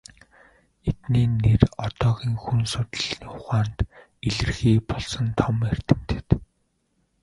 Эдний 0.89 1.27
нэр 1.41 1.61
одоогийн 1.87 2.35
хүн 2.43 2.61
судлалын 2.73 3.25
ухаанд 3.37 3.77
илэрхий 4.27 4.77
болсон 4.89 5.25
том 5.39 5.57
эрдэмтэд. 5.71 6.27